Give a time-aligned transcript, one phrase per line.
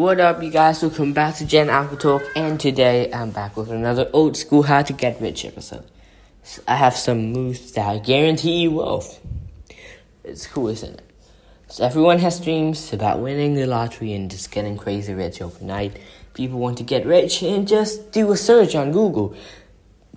[0.00, 0.80] What up, you guys?
[0.80, 4.80] Welcome back to Gen Alpha Talk, and today I'm back with another old school How
[4.80, 5.84] to Get Rich episode.
[6.42, 9.20] So I have some moves that I guarantee you wealth.
[10.24, 11.02] It's cool, isn't it?
[11.68, 15.98] So everyone has dreams about winning the lottery and just getting crazy rich overnight.
[16.32, 19.34] People want to get rich and just do a search on Google,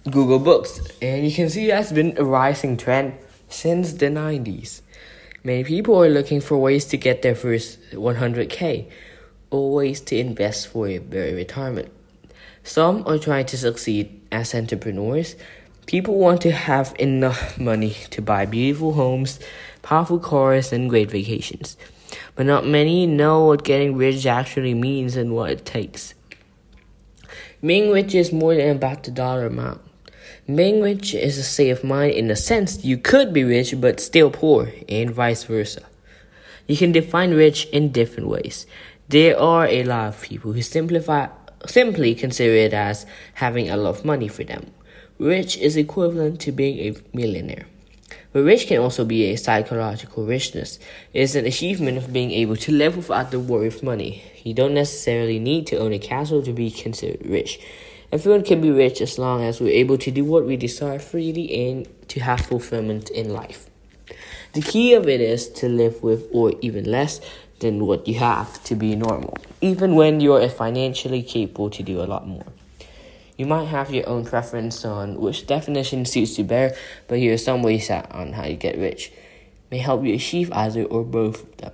[0.09, 3.15] Google Books, and you can see that's been a rising trend
[3.49, 4.79] since the 90s.
[5.43, 8.89] Many people are looking for ways to get their first 100k
[9.53, 11.89] or ways to invest for their retirement.
[12.63, 15.35] Some are trying to succeed as entrepreneurs.
[15.85, 19.39] People want to have enough money to buy beautiful homes,
[19.83, 21.77] powerful cars, and great vacations.
[22.35, 26.15] But not many know what getting rich actually means and what it takes.
[27.61, 29.81] Being rich is more than about the dollar amount.
[30.47, 33.99] Being rich is a state of mind in the sense you could be rich but
[33.99, 35.83] still poor, and vice versa.
[36.67, 38.65] You can define rich in different ways.
[39.09, 41.27] There are a lot of people who simplify
[41.65, 44.71] simply consider it as having a lot of money for them.
[45.19, 47.65] Rich is equivalent to being a millionaire.
[48.31, 50.79] But rich can also be a psychological richness.
[51.13, 54.23] It is an achievement of being able to live without the worry of money.
[54.43, 57.59] You don't necessarily need to own a castle to be considered rich.
[58.11, 61.69] Everyone can be rich as long as we're able to do what we desire freely
[61.69, 63.69] and to have fulfillment in life.
[64.53, 67.19] The key of it is to live with or even less
[67.57, 72.05] than what you have to be normal, even when you're financially capable to do a
[72.05, 72.45] lot more.
[73.35, 76.75] You might have your own preference on which definition suits you better,
[77.07, 79.11] but here are some ways on how you get rich.
[79.71, 81.71] May help you achieve either or both of them.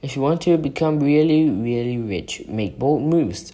[0.00, 3.52] If you want to become really, really rich, make bold moves.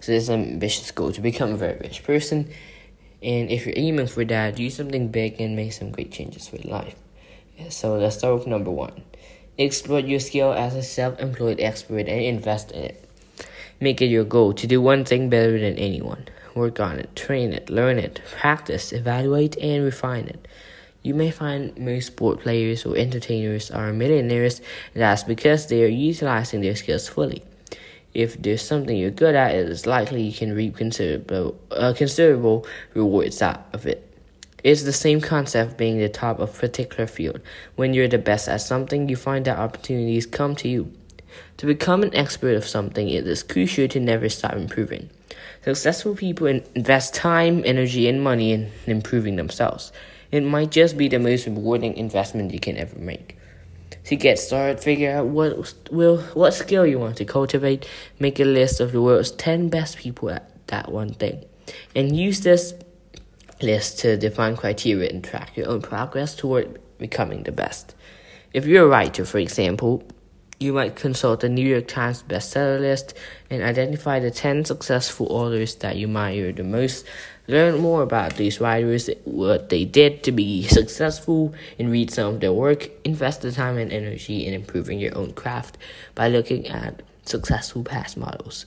[0.00, 2.48] So there's an ambitious goal to become a very rich person.
[3.22, 6.56] And if you're aiming for that, do something big and make some great changes for
[6.56, 6.96] your life.
[7.68, 9.02] So let's start with number one.
[9.58, 13.08] Exploit your skill as a self-employed expert and invest in it.
[13.80, 16.26] Make it your goal to do one thing better than anyone.
[16.54, 20.48] Work on it, train it, learn it, practice, evaluate, and refine it.
[21.02, 24.60] You may find most sport players or entertainers are millionaires,
[24.94, 27.44] that's because they are utilizing their skills fully
[28.16, 32.66] if there's something you're good at, it is likely you can reap considerable, uh, considerable
[32.94, 34.05] rewards out of it.
[34.66, 37.40] It's the same concept of being the top of a particular field.
[37.76, 40.92] When you're the best at something, you find that opportunities come to you.
[41.58, 45.08] To become an expert of something, it is crucial to never stop improving.
[45.62, 49.92] Successful people invest time, energy, and money in improving themselves.
[50.32, 53.38] It might just be the most rewarding investment you can ever make
[54.06, 57.88] to get started, figure out what will what skill you want to cultivate,
[58.18, 61.44] make a list of the world's 10 best people at that one thing,
[61.94, 62.74] and use this
[63.60, 67.94] list to define criteria and track your own progress toward becoming the best.
[68.52, 70.02] If you're a writer, for example,
[70.58, 73.14] you might consult the New York Times bestseller list
[73.50, 77.04] and identify the 10 successful authors that you admire the most
[77.48, 82.40] Learn more about these writers, what they did to be successful, and read some of
[82.40, 82.90] their work.
[83.04, 85.78] Invest the time and energy in improving your own craft
[86.16, 88.66] by looking at successful past models.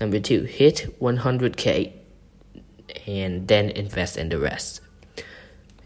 [0.00, 1.92] Number two, hit 100k
[3.06, 4.80] and then invest in the rest.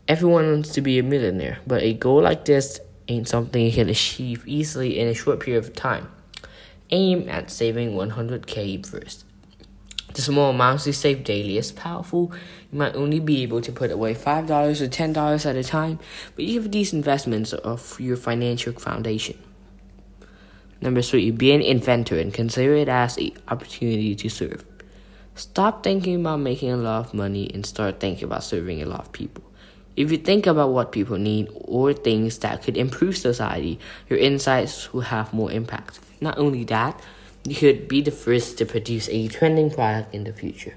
[0.09, 3.89] Everyone wants to be a millionaire, but a goal like this ain't something you can
[3.89, 6.09] achieve easily in a short period of time.
[6.91, 9.25] Aim at saving 100k first.
[10.15, 12.33] The small amounts you save daily is powerful.
[12.73, 15.99] You might only be able to put away $5 or $10 at a time,
[16.35, 19.37] but you have these investments of your financial foundation.
[20.81, 24.65] Number three, be an inventor and consider it as an opportunity to serve.
[25.37, 29.01] Stop thinking about making a lot of money and start thinking about serving a lot
[29.01, 29.45] of people.
[29.95, 34.95] If you think about what people need or things that could improve society, your insights
[34.95, 36.01] will have more impact.
[36.23, 36.99] Not only that,
[37.45, 40.75] you could be the first to produce a trending product in the future.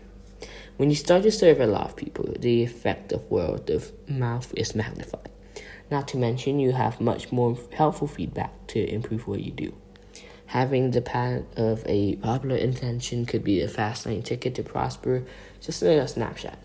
[0.76, 4.54] When you start to serve a lot of people, the effect of word of mouth
[4.58, 5.30] is magnified.
[5.90, 9.74] Not to mention, you have much more helpful feedback to improve what you do.
[10.50, 15.24] Having the patent of a popular invention could be a fascinating ticket to prosper,
[15.62, 16.58] just in a snapshot.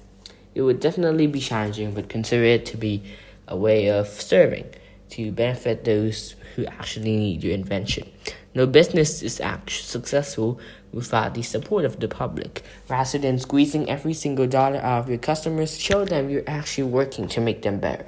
[0.55, 3.03] It would definitely be challenging, but consider it to be
[3.47, 4.71] a way of serving
[5.11, 8.11] to benefit those who actually need your invention.
[8.55, 10.59] No business is successful
[10.91, 12.63] without the support of the public.
[12.89, 17.29] Rather than squeezing every single dollar out of your customers, show them you're actually working
[17.29, 18.07] to make them better.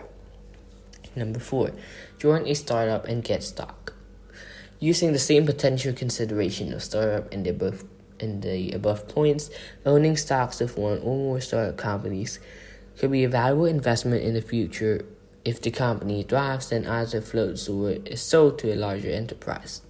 [1.14, 1.72] Number four,
[2.18, 3.92] join a startup and get stock.
[4.78, 7.84] Using the same potential consideration of startup in the above
[8.18, 9.50] in the above points,
[9.84, 12.40] owning stocks of one or more startup companies
[12.98, 15.04] could be a valuable investment in the future
[15.44, 19.82] if the company thrives and either floats or is sold to a larger enterprise.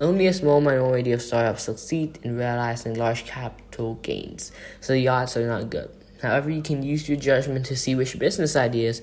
[0.00, 5.36] Only a small minority of startups succeed in realizing large capital gains, so the odds
[5.36, 5.90] are not good.
[6.20, 9.02] However, you can use your judgment to see which business ideas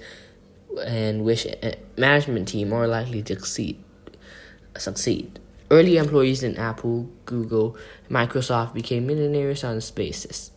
[0.85, 3.83] and which uh, management team are likely to succeed.
[4.77, 5.39] Succeed.
[5.71, 7.77] Early employees in Apple, Google,
[8.09, 10.51] Microsoft became millionaires on this basis.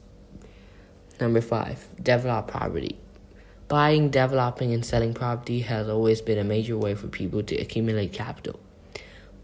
[1.21, 2.99] Number five, develop property.
[3.69, 8.13] Buying, developing, and selling property has always been a major way for people to accumulate
[8.13, 8.59] capital.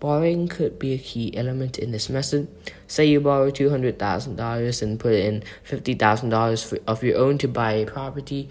[0.01, 2.49] Borrowing could be a key element in this method.
[2.87, 8.49] Say you borrow $200,000 and put in $50,000 of your own to buy a property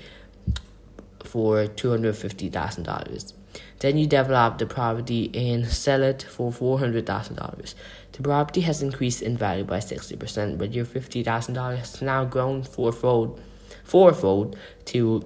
[1.23, 3.33] for $250,000.
[3.79, 7.73] Then you develop the property and sell it for $400,000.
[8.13, 13.39] The property has increased in value by 60%, but your $50,000 has now grown fourfold,
[13.83, 15.23] fourfold to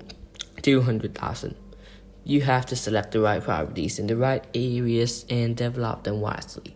[0.62, 1.56] 200,000.
[2.26, 6.76] You have to select the right properties in the right areas and develop them wisely.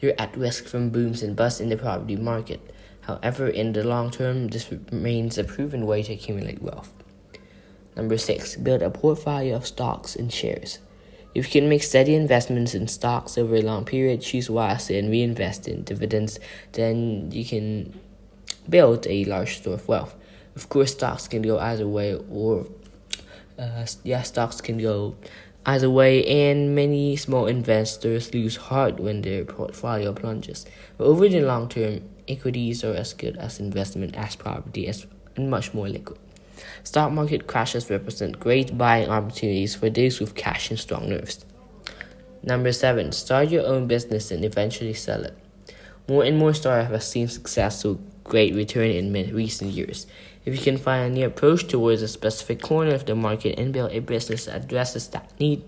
[0.00, 2.60] You're at risk from booms and busts in the property market.
[3.02, 6.92] However, in the long term, this remains a proven way to accumulate wealth.
[7.96, 10.80] Number six, build a portfolio of stocks and shares.
[11.36, 15.10] If you can make steady investments in stocks over a long period, choose wisely and
[15.10, 16.40] reinvest in dividends,
[16.72, 18.00] then you can
[18.70, 20.14] build a large store of wealth.
[20.54, 22.66] Of course, stocks can go either way or
[23.58, 25.14] uh, yeah, stocks can go
[25.66, 30.64] either way, and many small investors lose heart when their portfolio plunges.
[30.96, 35.06] But over the long term, equities are as good as investment as property as,
[35.36, 36.18] and much more liquid.
[36.84, 41.44] Stock market crashes represent great buying opportunities for those with cash and strong nerves.
[42.42, 45.36] Number seven, start your own business and eventually sell it.
[46.08, 50.06] More and more startups have seen success to great return in recent years.
[50.44, 53.72] If you can find a new approach towards a specific corner of the market and
[53.72, 55.64] build a business that addresses that need,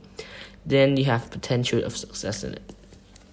[0.64, 2.74] then you have potential of success in it.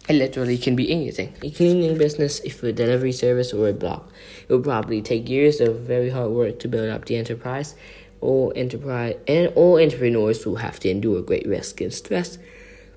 [0.07, 1.33] It literally can be anything.
[1.41, 4.03] A cleaning business, if a food delivery service, or a blog.
[4.47, 7.75] It will probably take years of very hard work to build up the enterprise.
[8.21, 12.37] All enterprise and all entrepreneurs will have to endure great risk and stress.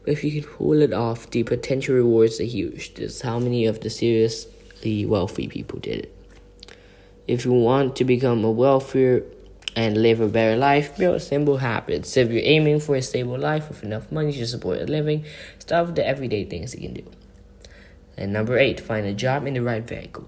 [0.05, 2.94] But if you can pull it off, the potential rewards are huge.
[2.94, 6.14] This is how many of the seriously wealthy people did it.
[7.26, 9.25] If you want to become a wealthier
[9.78, 12.16] and live a better life, build simple habits.
[12.16, 15.25] If you're aiming for a stable life with enough money to support a living,
[15.60, 17.04] start with the everyday things you can do.
[18.16, 20.26] And number eight, find a job in the right vehicle.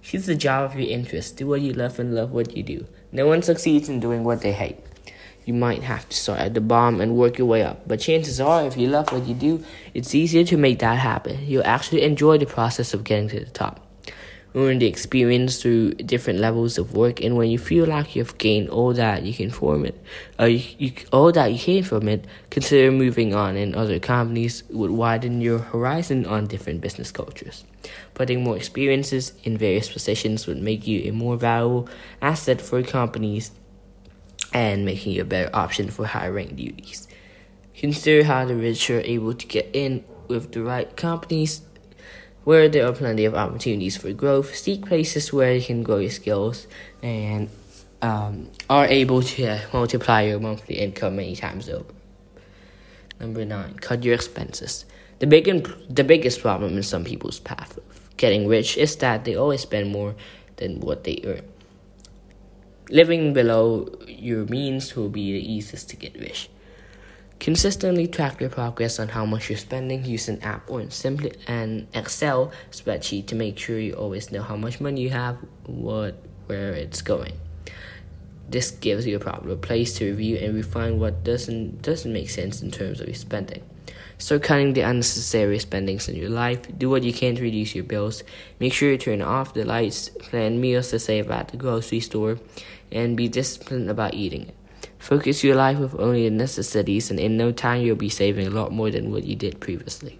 [0.00, 1.36] Choose the job of your interest.
[1.36, 2.86] Do what you love and love what you do.
[3.12, 4.78] No one succeeds in doing what they hate.
[5.44, 8.40] You might have to start at the bottom and work your way up, but chances
[8.40, 9.62] are, if you love what you do,
[9.92, 11.44] it's easier to make that happen.
[11.44, 13.87] You'll actually enjoy the process of getting to the top
[14.58, 18.68] learn the experience through different levels of work and when you feel like you've gained
[18.68, 20.02] all that you can from it
[20.40, 24.64] uh, you, you, all that you can from it consider moving on and other companies
[24.70, 27.64] would widen your horizon on different business cultures.
[28.14, 31.88] Putting more experiences in various positions would make you a more valuable
[32.20, 33.50] asset for companies
[34.52, 37.06] and making you a better option for higher rank duties.
[37.76, 41.62] Consider how the rich are able to get in with the right companies
[42.48, 44.56] where there are plenty of opportunities for growth.
[44.56, 46.66] Seek places where you can grow your skills
[47.02, 47.50] and
[48.00, 51.92] um, are able to multiply your monthly income many times over.
[53.20, 54.86] Number nine, cut your expenses.
[55.18, 59.26] The big imp- the biggest problem in some people's path of getting rich is that
[59.26, 60.14] they always spend more
[60.56, 61.44] than what they earn.
[62.88, 66.48] Living below your means will be the easiest to get rich.
[67.40, 70.04] Consistently track your progress on how much you're spending.
[70.04, 74.56] Use an app or simply an Excel spreadsheet to make sure you always know how
[74.56, 77.32] much money you have, what, where it's going.
[78.48, 82.62] This gives you a proper place to review and refine what doesn't doesn't make sense
[82.62, 83.62] in terms of your spending.
[84.16, 86.60] Start cutting the unnecessary spendings in your life.
[86.76, 88.24] Do what you can to reduce your bills.
[88.58, 90.08] Make sure you turn off the lights.
[90.08, 92.38] Plan meals to save at the grocery store,
[92.90, 94.57] and be disciplined about eating it.
[94.98, 98.50] Focus your life with only the necessities, and in no time you'll be saving a
[98.50, 100.18] lot more than what you did previously.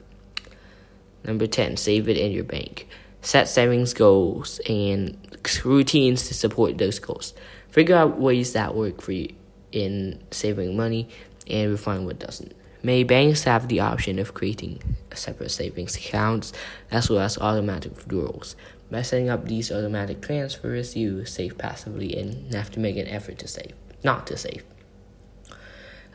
[1.25, 2.88] Number 10, save it in your bank.
[3.20, 5.18] Set savings goals and
[5.64, 7.35] routines to support those goals.
[7.70, 9.35] Figure out ways that work for you
[9.73, 11.08] in saving money
[11.49, 12.54] and refine what doesn't.
[12.82, 14.80] Many banks have the option of creating
[15.12, 16.52] separate savings accounts
[16.92, 18.54] as well as automatic withdrawals.
[18.90, 23.38] By setting up these automatic transfers, you save passively and have to make an effort
[23.40, 24.64] to save not to save.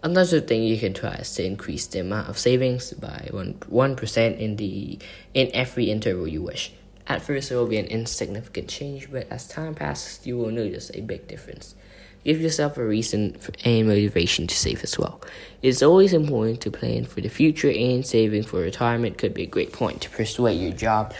[0.02, 3.96] Another thing you can try is to increase the amount of savings by one one
[3.96, 5.00] percent in the
[5.34, 6.74] in every interval you wish.
[7.08, 10.92] At first, it will be an insignificant change, but as time passes, you will notice
[10.94, 11.76] a big difference.
[12.24, 15.20] Give yourself a reason and motivation to save as well.
[15.62, 19.48] It's always important to plan for the future, and saving for retirement could be a
[19.48, 21.14] great point to persuade your job,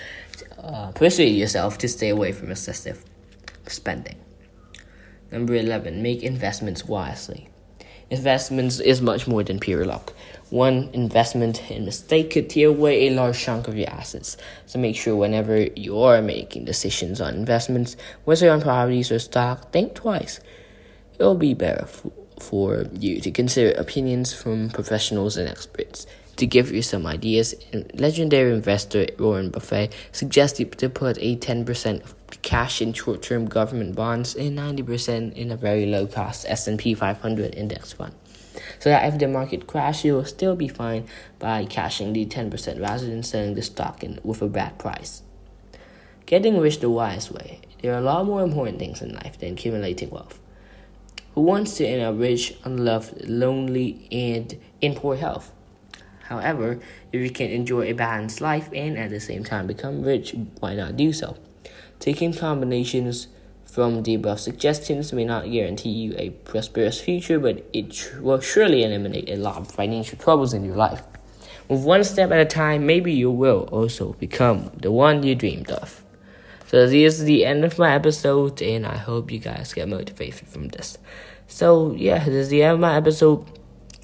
[0.60, 3.04] uh, persuade yourself to stay away from excessive
[3.68, 4.16] spending.
[5.34, 7.50] Number 11, make investments wisely.
[8.12, 10.14] Investments is much more than pure luck.
[10.52, 14.38] One investment and mistake could tear away a large chunk of your assets.
[14.68, 19.72] So make sure whenever you are making decisions on investments, whether on properties or stock,
[19.72, 20.40] think twice.
[21.18, 21.88] It will be better
[22.40, 26.06] for you to consider opinions from professionals and experts.
[26.38, 27.54] To give you some ideas,
[27.94, 34.36] legendary investor Warren Buffett suggested to put a 10% of cash in short-term government bonds
[34.36, 38.16] and 90% in a very low-cost S&P 500 index fund
[38.80, 41.08] so that if the market crashes, you will still be fine
[41.40, 45.22] by cashing the 10% rather than selling the stock in, with a bad price.
[46.26, 47.60] Getting rich the wise way.
[47.82, 50.40] There are a lot more important things in life than accumulating wealth.
[51.36, 55.52] Who wants to end up rich, unloved, lonely, and in poor health?
[56.24, 56.80] However,
[57.12, 60.76] if you can enjoy a balanced life and at the same time become rich, why
[60.76, 61.38] not do so?
[62.00, 63.28] Taking combinations
[63.66, 68.84] from the above suggestions may not guarantee you a prosperous future, but it will surely
[68.84, 71.04] eliminate a lot of financial troubles in your life.
[71.68, 75.72] With one step at a time, maybe you will also become the one you dreamed
[75.72, 76.04] of.
[76.68, 80.48] So, this is the end of my episode, and I hope you guys get motivated
[80.48, 80.98] from this.
[81.48, 83.46] So, yeah, this is the end of my episode.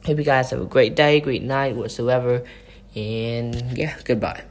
[0.05, 2.43] Hope you guys have a great day, great night, whatsoever,
[2.95, 4.43] and yeah, goodbye.